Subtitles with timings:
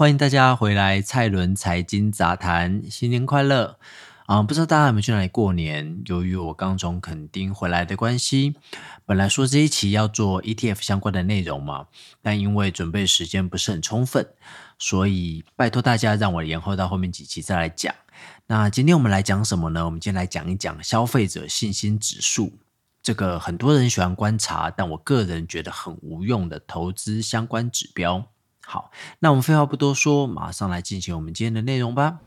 [0.00, 3.78] 欢迎大家回来，蔡伦财经杂谈，新年快乐
[4.24, 4.42] 啊！
[4.42, 6.00] 不知道大家有没有去哪里过年？
[6.06, 8.54] 由于我刚从垦丁回来的关系，
[9.04, 11.88] 本来说这一期要做 ETF 相关的内容嘛，
[12.22, 14.26] 但因为准备时间不是很充分，
[14.78, 17.94] 所以拜托大家让我延后到后面几期再来讲。
[18.46, 19.84] 那今天我们来讲什么呢？
[19.84, 22.54] 我们今天来讲一讲消费者信心指数，
[23.02, 28.26] 这个很多人喜欢观察，但我个人觉得很无用的投资相关指标。
[28.72, 32.20] 好，那我们废话不多说，马上来进行我们今天的内容吧。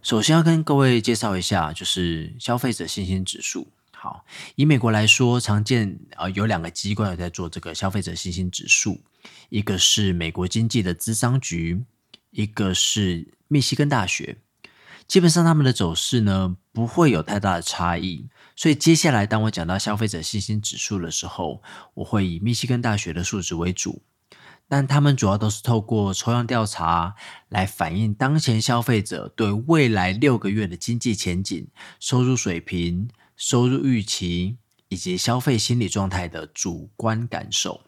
[0.00, 3.68] 首先要跟各位介绍一下，就是消费者信心指数。
[3.92, 4.24] 好，
[4.54, 9.02] 以美国来说，常见啊有两个机关有在做这个消费者信心指数，
[9.50, 11.84] 一个是美国经济的资商局，
[12.30, 14.38] 一个是密西根大学。
[15.06, 24.00] 基本上他们的走势呢不会有太大的差异，所以接下来当我讲到消费者信心指数的时候，我会以密西根大学的数值为主。
[24.74, 27.14] 但他们主要都是透过抽样调查
[27.48, 31.68] 来反映当前消费者对未来六个月的经济前景、
[32.00, 34.56] 收入水平、收入预期
[34.88, 37.82] 以及消费心理状态的主观感受。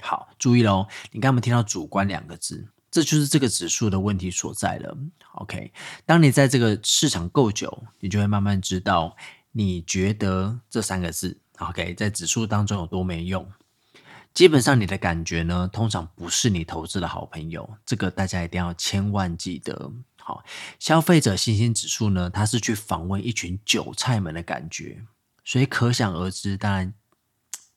[0.00, 4.98] 好，注意喽，你刚刚听到“主观”两个字，这就是这个指数的问题所在了。
[5.34, 5.72] OK，
[6.04, 9.16] 当你在这个市场够久，你就会慢慢知道，
[9.52, 13.48] 你觉得这三个字 OK 在指数当中有多没用。
[14.34, 17.76] 基本上，你的感觉呢，通常不是你投资的好朋友。
[17.84, 19.92] 这个大家一定要千万记得。
[20.18, 20.42] 好，
[20.78, 25.04] 消费者信心指数呢，它是去访问一群韭菜们的感觉，
[25.44, 26.56] 所以可想而知。
[26.56, 26.94] 当然，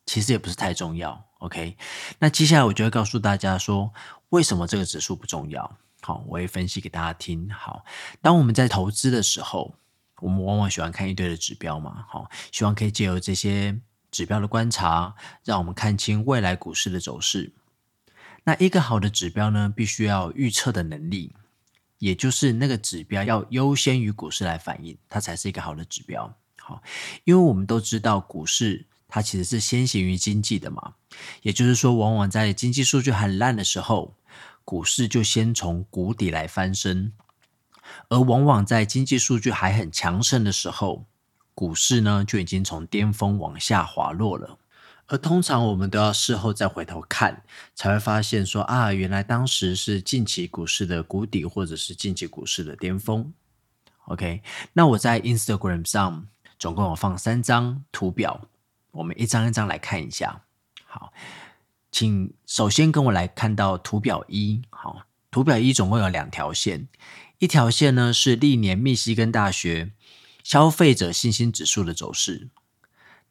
[0.06, 1.26] 其实也不是太重要。
[1.40, 1.76] OK，
[2.20, 3.92] 那接下来我就会告诉大家说，
[4.30, 5.78] 为什么这个指数不重要。
[6.02, 7.50] 好，我会分析给大家听。
[7.50, 7.84] 好，
[8.22, 9.76] 当我们在投资的时候，
[10.22, 12.06] 我们往往喜欢看一堆的指标嘛。
[12.08, 13.82] 好，希望可以借由这些。
[14.16, 15.14] 指标的观察，
[15.44, 17.52] 让我们看清未来股市的走势。
[18.46, 21.34] 那一个好的指标呢，必须要预测的能力，
[21.98, 26.34] 也就是那个指标要优先于股市来反映，它才是一个好的指标。
[26.58, 26.82] 好，
[27.26, 30.94] 因为我们都知道股市它其实是先行于经济的嘛，
[31.42, 34.16] 也就是说，往往在经济数据很烂的时候，
[34.64, 37.12] 股市就先从谷底来翻身，
[38.08, 41.06] 而往往在经济数据还很强盛的时候。
[41.56, 44.60] 股市呢就已经从巅峰往下滑落了，
[45.08, 47.44] 而通常我们都要事后再回头看，
[47.74, 53.34] 才会发现说啊，原来当时是近期股市的谷底，或者是近期股市的巅峰。
[54.08, 54.44] OK，
[54.74, 56.28] 那我在 Instagram 上
[56.60, 58.50] 总共有放三张图表，
[58.92, 60.42] 我们一张一张来看一下。
[60.86, 61.14] 好，
[61.92, 64.62] 请首先跟我来看到图表一。
[64.70, 66.88] 好，图表一总共有两条线，
[67.40, 69.92] 一条线呢是历年密西根大学。
[70.46, 72.50] 消费者信心指数的走势，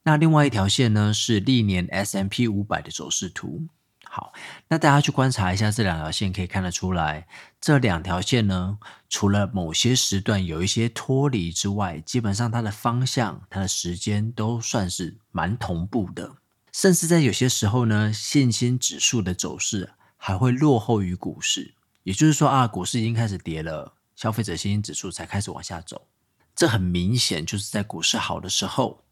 [0.03, 3.69] 那另外一条线呢是历年 S M P 五百的走势图。
[4.03, 4.33] 好，
[4.67, 7.29] 那大家去观察一下这两条线，可以看得出来，
[7.61, 16.35] 这两条线呢，除了某些时段有一些脱离之外，基本上它的方向、它的时间都算是蛮同步的。
[16.73, 21.75] 甚至在有些时候呢，信心指数的走势还会落后于股市。
[22.03, 26.09] 也就是说啊，股市已经开始跌了，消费者信心指数才开始往下走。
[26.55, 29.03] 这很明显就是在股市好的时候，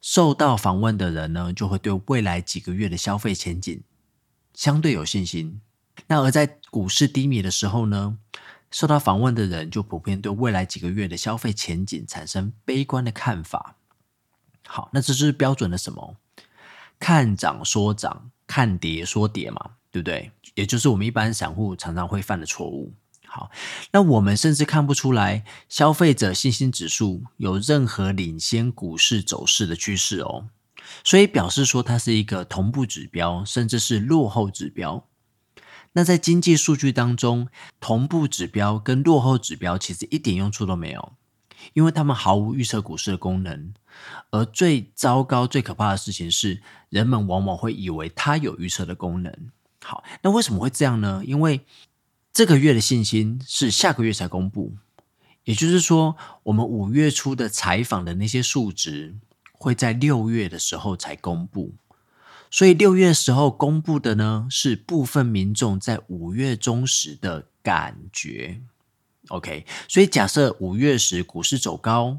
[0.00, 3.82] 受到访问的人呢，就会对未来几个月的消费前景
[4.52, 5.60] 相对有信心。
[6.08, 8.18] 那而在股市低迷的时候呢，
[8.70, 13.76] 受到访问的人就普遍对未来几个月的消费前景产生悲观的看法。
[14.66, 16.16] 好，那这是标准的什么？
[16.98, 20.30] 看涨说涨，看跌说跌嘛，对不对？
[20.54, 22.92] 也就是我们一般散户常常会犯的错误。
[23.34, 23.50] 好，
[23.90, 30.46] 那我们甚至看不出来消费者信心指数有任何领先股市走势的趋势哦，
[31.02, 35.08] 所以表示说它是一个同步指标，甚至是落后指标。
[35.94, 37.48] 那在经济数据当中，
[37.80, 41.14] 同步指标跟落后指标其实一点用处都没有，
[41.72, 43.74] 因为他们毫无预测股市的功能。
[44.30, 49.50] 而最糟糕、最可怕的事情是，人们往往会以为它有预测的功能。
[49.82, 51.22] 好，那为什么会这样呢？
[51.26, 51.60] 因为
[52.34, 54.74] 这个月的信心是下个月才公布，
[55.44, 59.14] 也就是说，我们五月初的采访的那些数值
[59.52, 61.76] 会在六月的时候才公布，
[62.50, 68.60] 所以六月时候公布的呢是部分民众在五月中时的感觉。
[69.28, 72.18] OK，所以假设五月时股市走高，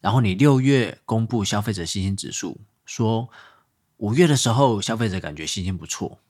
[0.00, 3.28] 然后你六月公布消费者信心指数，说
[3.96, 6.20] 五月的时候消费者感觉信心不错，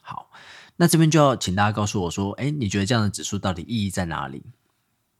[0.00, 0.28] 好。
[0.76, 4.42] 那这边就要请大家告诉我说，哎，你觉得这样的指数到底意义在哪里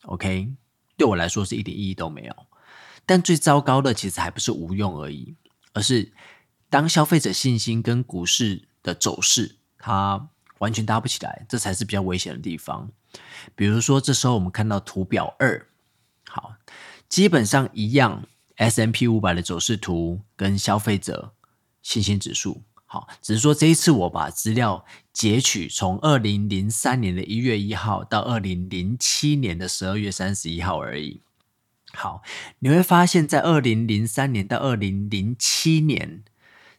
[0.02, 0.52] ？OK，
[0.96, 2.34] 对我来说是一点意义都没有。
[3.06, 5.36] 但最糟糕的其实还不是无用而已，
[5.72, 6.12] 而是
[6.68, 10.28] 当消费者信心跟股市的走势它
[10.58, 12.90] 完全搭不起来，这才是比较危险的地方。
[13.54, 15.68] 比如说，这时候我们看到图表二，
[16.26, 16.54] 好，
[17.08, 18.26] 基本上一样
[18.56, 21.32] ，S M P 五百的走势图跟消费者
[21.82, 22.62] 信心指数，
[22.94, 31.20] 好，只是说这一次我把资料截取从二零零三年的一月一号到二零零七年的十二月三十一号而已。
[31.92, 32.22] 好，
[32.60, 36.22] 你会发现在二零零三年到二零零七年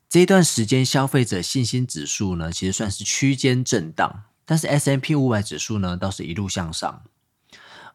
[0.07, 4.23] 这段时间，消费者信心指数呢，其实算是区间震荡。
[4.45, 7.01] 但是 S M P 五百指数呢，倒是一路向上。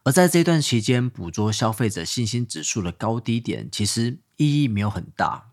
[0.03, 5.49] 而在这段期间，捕捉消费者信心指数的高低点，其实意义没有很大。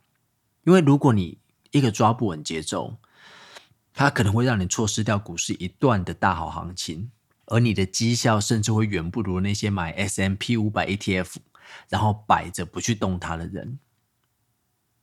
[0.64, 1.38] 因为如果你
[1.70, 2.98] 一个抓不稳节奏，
[3.92, 7.10] 它可能会让你错失掉股市一段的大好行情，
[7.46, 11.40] 而你的绩效甚至会远不如那些买 S M P 五百 E T F
[11.88, 13.78] 然后摆着不去动它的人。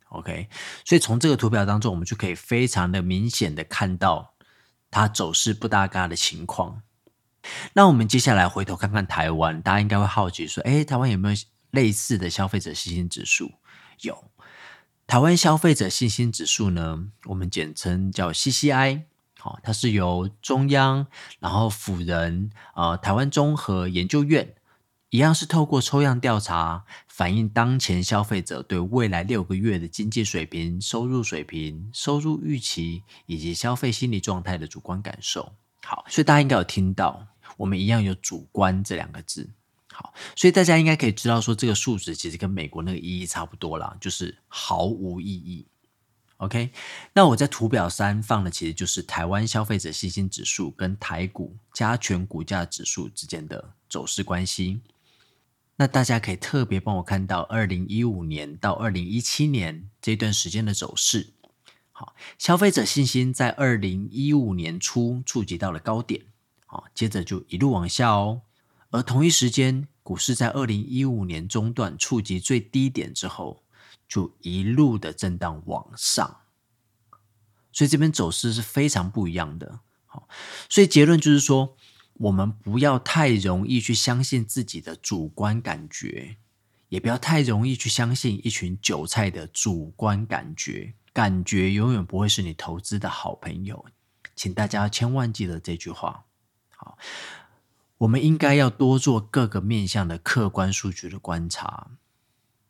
[0.10, 0.50] OK，
[0.86, 4.34] 所以从这个图表当中，我们就可以非常的明显的看到。
[4.92, 6.82] 它走势不搭嘎的情况，
[7.74, 11.36] 那我们接下来回头看看台湾，大家应该会好奇说：，哎，台湾有没有
[11.72, 13.52] 类似的消费者信心指数？
[14.04, 14.32] 有，
[15.08, 19.04] 台湾消费者信心指数呢，我们简称叫 CCI，
[19.40, 21.08] 好，它是由中央，
[21.40, 24.56] 然后辅仁，呃，台湾综合研究院。
[25.12, 35.54] 一样是透过抽样调查，反映当前消费者对未来六个月的经济水平、收入水平、收入预期以及消费心理状态的主观感受。
[35.84, 39.52] 好，所以大家应该有听到，我们一样有主观这两个字。
[39.98, 45.66] 好，所以大家应该可以知道，说这个数值其实跟美国那个意义差不多啦，就是毫无意义。
[46.36, 46.72] OK，
[47.14, 54.82] 那我在图表三放的其实就是台湾消费者信心指数跟台股加权股价指数之间的走势关系。
[55.78, 61.32] 那大家可以特别帮我看到二零一五年到二零一七年这段时间的走势。
[61.94, 66.22] 好，消费者信心在二零一五年初触及到了高点，
[66.66, 68.42] 好，接着就一路往下哦。
[68.90, 73.64] 而同一时间，股市在二零一五年中段触及最低点之后，
[74.08, 76.42] 就一路的震荡往上。
[77.72, 79.80] 所以这边走势是非常不一样的。
[80.06, 80.28] 好，
[80.70, 81.76] 所以结论就是说。
[82.18, 86.38] 我们不要太容易去相信自己的主观感觉，
[86.88, 90.94] 也不要太容易去相信一群韭菜的主观感觉。
[91.12, 93.86] 感觉永远不会是你投资的好朋友，
[94.34, 96.24] 请大家千万记得这句话。
[96.70, 96.98] 好，
[98.00, 101.92] 我们应该要多做各个面向的客观数据的观察，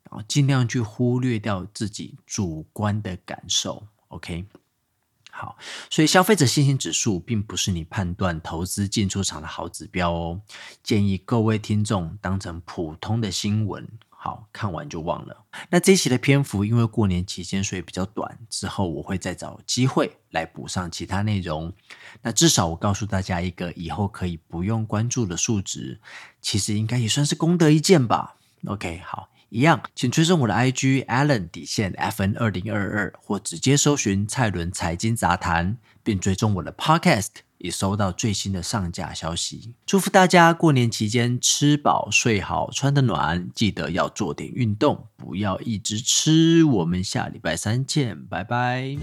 [0.04, 3.88] 然后尽量去忽略掉自己主观的感受。
[4.10, 4.46] OK。
[5.38, 5.58] 好，
[5.90, 10.42] 所以消费者信心指数并不是你判断投资进出场的好指标哦。
[10.82, 13.86] 建议各位听众当成普通的新闻，
[14.26, 15.46] 好看完就忘了。
[15.70, 21.72] 那这一期的篇幅因为过年期间所以比较短，之后我会再找机会来补上其他内容。
[22.24, 26.02] 那至少我告诉大家一个以后可以不用关注的数值，
[26.42, 28.38] 其实应该也算是功德一件吧。
[28.66, 29.30] OK，好。
[29.50, 37.28] 一样，请追踪我的 IG Allen 底线 FN 二零二二，或直接搜寻蔡伦财经杂谈，并追踪我的 Podcast，
[37.58, 39.74] 已收到最新的上架消息。
[39.86, 46.64] 祝福大家过年期间吃饱睡好，穿得暖，记得要做点运动，不要一直吃。
[46.64, 48.98] 我们下礼拜三见，拜拜。